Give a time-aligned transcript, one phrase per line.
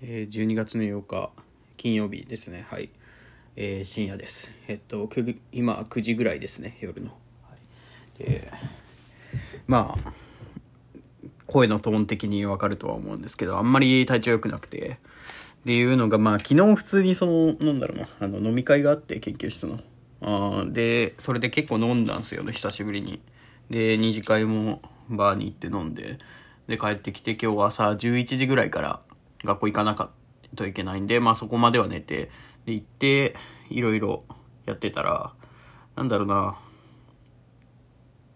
[0.00, 1.30] えー、12月の8日
[1.76, 2.66] 金曜日ですね。
[2.70, 2.90] はい、
[3.56, 4.50] えー、深夜です。
[4.68, 5.08] えっと
[5.50, 7.56] 今9時ぐらいですね夜の、は
[8.20, 8.52] い、で
[9.66, 10.12] まあ
[11.46, 14.98] 声のトーン的にわかるとは思うんですけどあんまり体調良くなくて。
[15.58, 19.80] っていうのがまあ昨日普通にそのなんだろうなあの飲み会があって研究室の。
[20.22, 23.20] あでそれで結構飲んだんですよね久しぶりに。
[23.68, 24.80] で二次会も
[25.10, 26.18] バーに行って飲んで
[26.68, 29.00] で帰ってきて今日朝11時ぐらいから
[29.44, 30.10] 学校行かなかっ
[30.50, 32.30] たといけないんで、まあそこまでは寝て、
[32.64, 33.36] で、行って、
[33.70, 34.24] いろいろ
[34.66, 35.32] やってたら、
[35.96, 36.58] なんだろうな、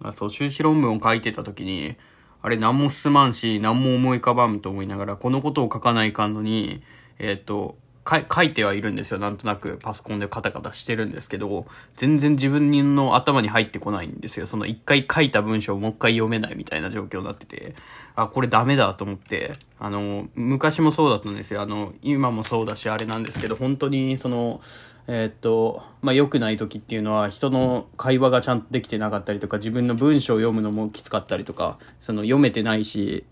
[0.02, 1.96] あそう、修士論文を書いてた時に、
[2.42, 6.82] あれ何も進まんし、何も思い浮かばんと思いながら、このことを書かないかんのに、
[7.18, 9.18] えっ、と、書いてはいるんですよ。
[9.18, 11.66] なんとなくパソコンでカタカタしてるんですけど、
[11.96, 14.46] 全然自分の頭に入ってこないんですよ。
[14.46, 17.76] その一回書いた文章をもう一回読めないみたいな状況になってて、
[18.16, 21.62] あ、これダメだと思って、あの、昔もそうだったんですよ。
[21.62, 24.60] あの、今もそうだし、あれなんですけど、本当にその、
[25.06, 33.24] えー、っと、まあ、良くない時っていうのは人の会話がちゃんとできてなかったりとか、自分の文章を読むのもきつかったりとか、その読めてないし、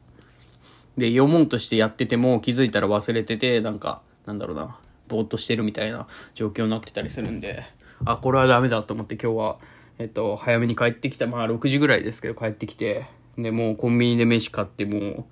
[0.96, 4.78] で、読もうとしてやってても気づいたら忘れてて、なんか、なんだろうな、
[5.08, 7.64] ぼーっとしてるみたいな状況になってたりするんで、
[8.04, 9.58] あ、これはダメだと思って今日は、
[9.98, 15.24] えっと、早めに帰ってきた、まあ6時ぐらいですけど帰ってきて、で、もうコンビニで飯買ってもう、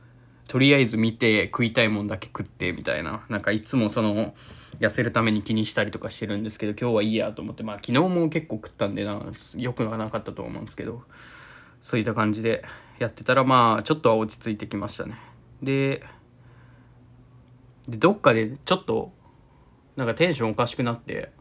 [0.48, 3.24] とりあえず見て食いたいもんだけ食ってみたいな。
[3.28, 4.34] なんかいつもその、
[4.80, 9.20] 痩せるために気にしたりとかしてるんですけど、今日はいいやと思って、まあ昨日も結構食ったんでな、
[9.56, 11.02] 良くはなかったと思うんですけど、
[11.82, 12.64] そういった感じで
[12.98, 15.16] やってたら、まあちょっとは落ち着いてきましたね。
[15.62, 16.02] で、
[17.88, 19.12] で、どっかでちょっと、
[19.96, 21.32] なんかテンションおかしくなって、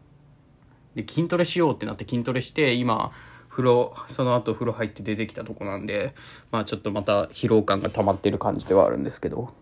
[0.95, 3.11] で、筋トレしようってなって筋トレして、今、
[3.49, 6.15] 風呂、その後風呂入って出てきたとこなんで、
[6.51, 9.53] まあちょっとまた疲労感が溜まってる感じではあるんですけど。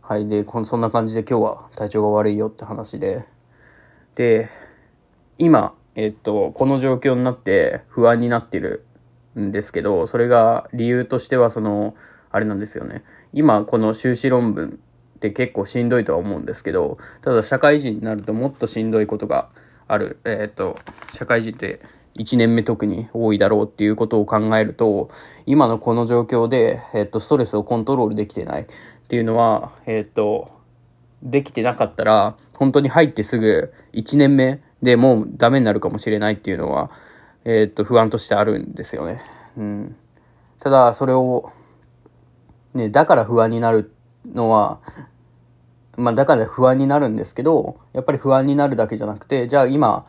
[0.00, 0.28] はい。
[0.28, 3.26] で、こそんな感じで今日は体調が悪いよって話で。
[4.14, 4.48] で、
[5.36, 8.86] 今、えっと、この状況になって不安になってる
[9.38, 11.94] んですけど、それが理由としてはその、
[12.30, 13.04] あれなんですよね。
[13.32, 14.80] 今、この修士論文
[15.16, 19.48] って結構しんどいとは思うんですけど、ただ社会人になるともっとしんどいことが
[19.88, 20.20] ある。
[20.24, 20.78] えっ、ー、と、
[21.12, 21.80] 社会人って
[22.16, 25.10] 1年目特に多いだろうっていうことを考えると、
[25.46, 28.66] 今のこの状況で、えっ、ー、と、ストレスをコントロールできてないっ
[29.08, 30.50] ていうのは、えっ、ー、と、
[31.22, 36.90] できてなかったら、本当に入ってすぐ1年目でもうダメになるかもしれないっていうのは、
[37.44, 39.22] えっと、不安としてあるんですよね。
[39.56, 39.96] うん。
[40.60, 41.52] ただ、それを、
[42.74, 43.90] ね、だから不安になる
[44.34, 44.80] のは、
[45.96, 50.06] まあだから不安になるんですけど、やっぱり不安になるだけじゃなくて、じゃあ今、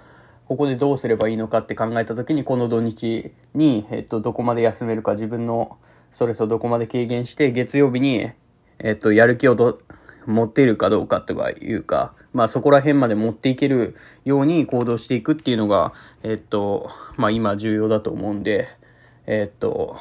[0.48, 5.78] ここでどうすればいいのかって考えた時に、この土日に、えっと、どこまで休めるか、自分の
[6.12, 8.30] ストレスをどこまで軽減して、月曜日に、
[8.80, 9.78] えっと、やる気をど、
[10.28, 13.96] 持っているかどうかとかいうか、まあそこら辺まで持っていける
[14.26, 18.68] ように行動していくっていうのが、えっと、まあ今重要だと思うんで、
[19.26, 19.98] えっと、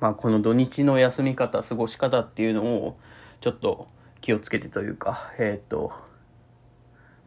[0.00, 2.96] まあこの土日の休み方、過ごし方っていうのを、
[3.40, 3.88] ちょっと
[4.20, 5.92] 気をつけてというか、えっ、と、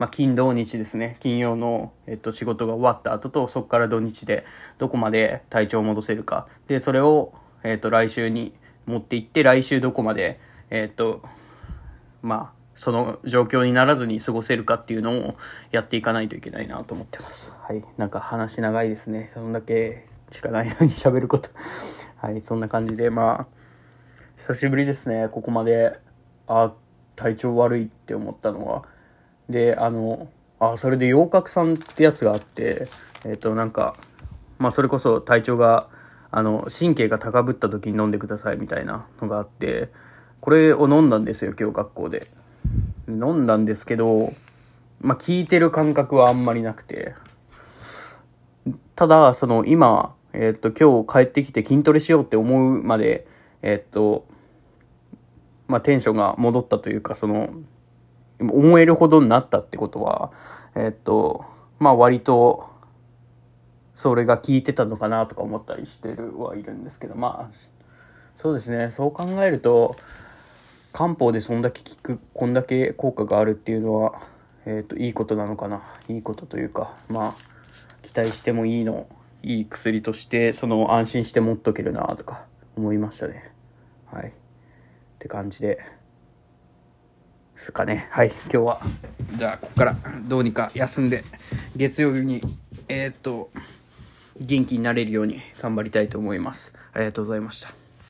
[0.02, 1.18] まあ、金土日ですね。
[1.20, 4.46] 金曜の、えっと、仕事が終わった後と、そこから土日で
[4.80, 6.48] どこまで体調を戻せるか。
[6.68, 7.34] で、それを、
[7.64, 8.54] えっと、来週に
[8.88, 10.40] 持っていって、来週どこまで、
[10.72, 11.22] えっと、
[12.24, 15.36] まあ、その状況にならずに過ごせるかっていうのを
[15.72, 17.54] やっていかないといけないなと思ってます。
[17.62, 17.84] はい。
[17.98, 19.30] なんか話長いですね。
[19.36, 21.52] そんだけしかないのに喋ること。
[22.16, 22.42] はい。
[22.42, 23.61] そんな感じで、まあ、
[24.42, 25.28] 久しぶりですね。
[25.30, 26.00] ここまで、
[26.48, 26.74] あ、
[27.16, 28.86] 体調悪いって思ったのは。
[29.52, 30.30] で、あの、
[30.60, 32.88] あ、それで洋角さんってやつがあって、
[33.24, 33.96] えっ、ー、と、なんか、
[34.58, 35.90] まあ、それこそ体調が、
[36.32, 39.90] あの、神経が高ぶった時に飲んでくださいみたいなのがあって、
[40.40, 42.26] これを飲んだんですよ、今日学校で。
[43.08, 44.34] 飲んだんですけど、
[45.02, 47.14] まあ、効いてる感覚はあんまりなくて。
[48.96, 53.28] ただ、その、今、えっ、ー、と、今日帰ってきて筋トレしようって思うまで、
[53.62, 54.26] えっ、と、
[55.68, 57.50] まあ、テンションが戻ったというか、その、
[58.40, 60.32] 思えるほどになったってことは、
[60.76, 61.46] えっと、
[61.80, 62.70] まあ割と、
[63.96, 67.56] それが効いてたのかなとか思ったりしてるはいるんですけど、まあ、
[68.36, 69.96] そうですね、そう考えると、
[70.92, 74.22] 漢方でそんだけ効く、こんだけ効果があるっていうのは、
[74.66, 75.82] えっ、と、いいことなのかな。
[76.08, 77.34] いいことというか、まあ、
[78.02, 79.08] 期待してもいいの、
[79.42, 83.51] いい薬として、その安心して持っとけるなとか思いましたね。
[84.12, 84.28] はい。
[84.28, 84.32] っ
[85.20, 85.80] て感じで、
[87.62, 88.08] すかね。
[88.12, 88.82] はい、今日は、
[89.36, 89.96] じゃあ、ここから
[90.28, 91.24] どうにか休んで、
[91.76, 92.42] 月曜日に、
[92.88, 93.52] えー、っと、
[94.40, 96.74] 元気になれるように頑張りたいと思います。
[96.94, 97.81] ありがとうございました。